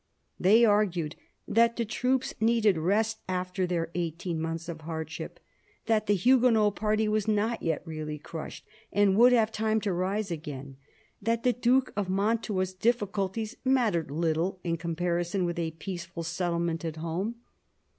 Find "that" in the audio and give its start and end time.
1.47-1.75, 5.85-6.07, 11.21-11.43